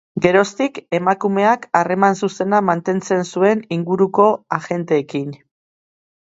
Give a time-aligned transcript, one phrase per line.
[0.25, 4.29] Geroztik, emakumeak harreman zuzena mantentzen zuen inguruko
[4.61, 5.33] agenteekin.